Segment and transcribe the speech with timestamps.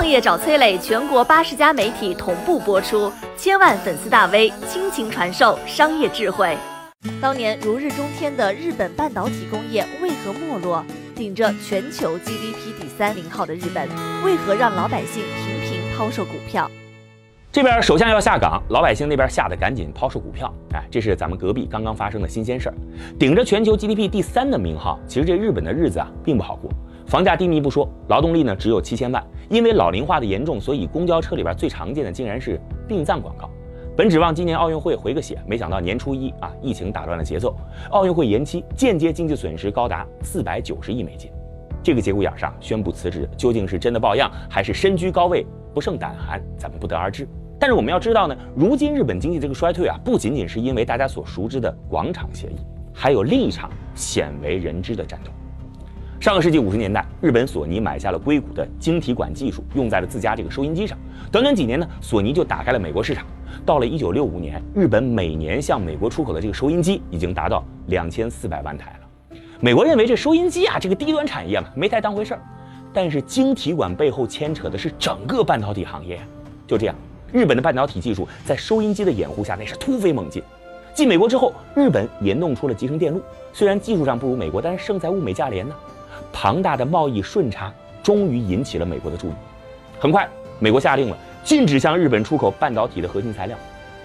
[0.00, 6.56] 创业找崔磊，全国八十家媒体同步播出，千万粉丝大 V 倾情传授商业智慧。
[7.20, 10.82] 当年如日中天的日本半导体工业为何没落？
[11.14, 13.86] 顶着全球 GDP 第三名号的日本，
[14.24, 16.66] 为何让老百姓频频抛售股票？
[17.52, 20.50] 这边首相要下岗，老百姓那边吓得赶紧抛售股票。
[20.72, 22.74] 哎，这是咱们隔壁刚刚发生的新鲜事儿。
[23.18, 26.70] 顶着全球 GDP 第三的名号，其实这日本的日子啊并不好过。
[27.10, 29.20] 房价低迷不说，劳动力呢只有七千万。
[29.48, 33.50] 因为老龄化的严重，所以公交车里边最常见的竟然是殡葬广告。
[33.96, 37.52] 本指望今年奥运会回个血，没想到年初一啊，疫情打乱了节奏，
[37.90, 41.28] 奥运会延期，间接经济损失高达四百九十亿美金。
[41.82, 46.40] 这个节骨眼上宣布辞职，究竟是真的抱恙，还是身居高位不胜胆寒？
[46.56, 47.26] 咱们不得而知。
[47.58, 52.56] 但是我们要知道呢，如今日本经济这个衰退啊，不仅仅是因为大家所熟知的广场协议，
[52.94, 55.32] 还有另一场鲜为人知的战斗。
[56.20, 60.96] 上个世纪五十年代，日本索尼买下了硅谷的晶体管技术，用在了自家这个收音机上。
[61.32, 63.24] 短短几年呢，索尼就打开了美国市场。
[63.64, 69.38] 到了一九六五年，日本每年向美国出口的这个收音机已经达到两千四百万台了。
[69.60, 72.40] 美国认为这收音机啊，这个低端产业嘛，没太当回事儿。
[72.92, 76.20] 但是晶体管背后牵扯的是整个半导体行业。
[76.66, 76.94] 就这样，
[77.32, 80.42] 日本的半导体技术在收音机的掩护下，那是突飞猛进。
[80.92, 83.22] 继美国之后，日本也弄出了集成电路。
[83.54, 85.74] 虽然技术上不如美国，但是胜在物美价廉呢。
[86.42, 87.70] 庞大的贸易顺差
[88.02, 89.32] 终于引起了美国的注意。
[89.98, 90.26] 很快，
[90.58, 93.54] 美国下令了禁止向日本出口半导体的核心材料。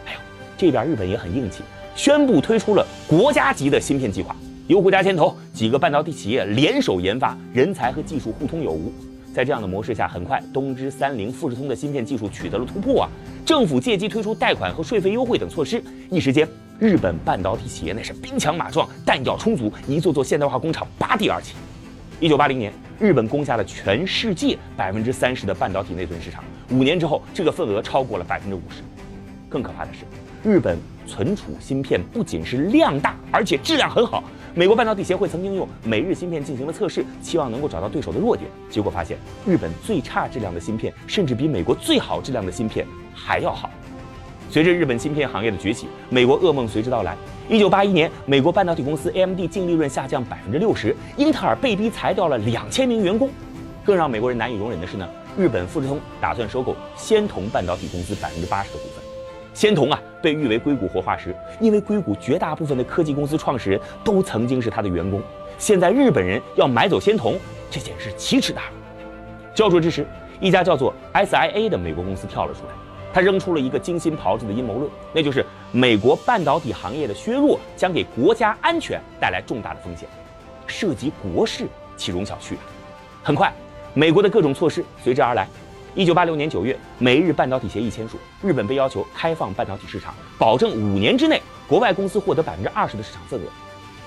[0.05, 0.19] 哎呦，
[0.57, 1.63] 这边日本也很硬气，
[1.95, 4.35] 宣布推出了国家级的芯片计划，
[4.67, 8.91] 由国家牵头，几个半导体企业联手研发，人才和技术互通有无。
[9.33, 13.09] 在这样的模式下，很快东芝、三菱、富士通的芯片技术取得了突破啊！
[13.45, 16.45] 政府借机推出贷款和税费优惠等措施，一时间，
[16.79, 21.55] 日本半导体企业那是兵强马壮，弹药充足，一座座现代化工厂拔地而起。
[22.21, 26.41] 一九八零年，日本攻下了全世界百分之三十的半导体内存市场。
[26.69, 28.81] 五年之后，这个份额超过了百分之五十。
[29.49, 30.05] 更可怕的是，
[30.49, 34.23] 日本存储芯片不仅是量大，而且质量很好。
[34.53, 38.49] 美国半导体协会曾经用美日芯片进行了测试，期望能够找到对手的弱点。
[38.69, 43.69] 结果发现，日本最差质量的芯片，甚至比美国最好质量的芯片还要好。
[44.49, 47.15] 随着日本芯片行业的崛起，美国噩梦随之到来。
[47.49, 53.29] 一九八一年，美国半导体公司 AMD 净利润下降百分之六十，英特尔被逼裁掉了两千名员工。
[53.83, 55.07] 更让美国人难以容忍的是呢，
[55.37, 59.03] 日本富士通打算收购仙童半导体公司百分之八十的股份。
[59.53, 65.21] 仙童啊，被誉为硅谷活化石，因为硅谷绝大部分的科技公司创始人都曾经是他的员工。
[65.57, 67.37] 现在日本人要买走仙童，
[67.69, 68.75] 这简直是奇耻大辱。
[69.53, 70.05] 焦灼之时，
[70.39, 72.73] 一家叫做 SIA 的美国公司跳了出来。
[73.15, 80.05] 他扔出了一个精心炮制的阴谋论，那就是美国半导体行业的削弱将给国家安全带来重大的风险，
[80.67, 81.65] 涉及国事
[81.95, 82.59] 岂容小觑啊！
[83.23, 83.49] 很快，
[83.93, 85.47] 美国的各种措施随之而来。
[85.93, 93.43] 一九八六年九月，美日半导体协议签署，日本被要求开放半导体市场，保证五年之内国外公司获得百分之二十的市场份额。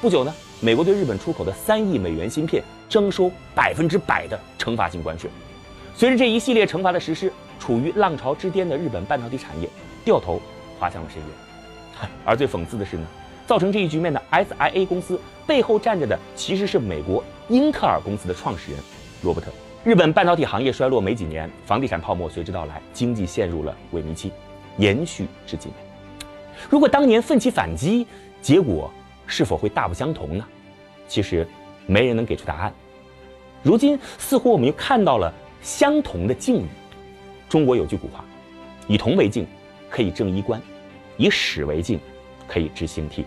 [0.03, 5.31] 不久呢，美国对日本出口的三亿美元芯片征收百分之百的惩罚性关税。
[5.97, 9.69] 随着这一系列惩罚的实施，处于浪潮之巅的日本半导体产业
[10.05, 10.41] 掉头
[10.79, 12.09] 滑向了深渊。
[12.25, 13.07] 而最讽刺的是呢，
[13.47, 18.81] 造成这一局面的 SIA 公司背后站着的其实是美国英特尔公司的创始人
[19.23, 19.51] 罗伯特。
[19.85, 24.33] 日本半导体行业衰落没几年，房地产泡沫随之到来，经济陷入了萎靡期，
[24.77, 25.73] 延续至今。
[26.69, 28.07] 如果当年奋起反击，
[28.43, 28.91] 结果
[29.27, 30.45] 是否会大不相同呢？
[31.07, 31.47] 其实
[31.87, 32.73] 没人能给出答案。
[33.63, 35.33] 如今似乎我们又看到了。
[35.61, 36.67] 相同的境遇，
[37.49, 38.23] 中国有句古话
[38.87, 39.47] ：“以铜为镜，
[39.89, 40.61] 可以正衣冠；
[41.17, 41.99] 以史为镜，
[42.47, 43.25] 可以知兴替。”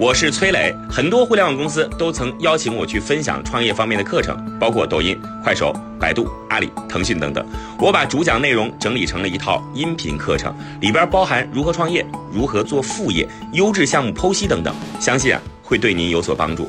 [0.00, 7.46] 我是崔磊，很多互联网公司都曾邀请我去分享创业方面的课程，包括抖音、快手、百度、阿里、腾讯等等。
[7.78, 16.68] 我把主讲内容整理成了一套音频课程，里边包含如何创业、如何做副业、优质项目剖析等等，相信啊会对您有所帮助。